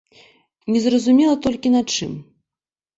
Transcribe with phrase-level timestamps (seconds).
[0.77, 2.21] Незразумела толькі, на чым.